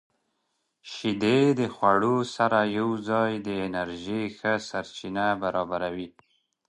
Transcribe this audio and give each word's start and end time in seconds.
•شیدې 0.91 1.39
د 1.59 1.61
خوړو 1.75 2.17
سره 2.35 2.59
یوځای 2.79 3.31
د 3.47 3.49
انرژۍ 3.67 4.23
ښه 4.37 4.53
سرچینه 4.69 5.25
برابروي. 5.41 6.07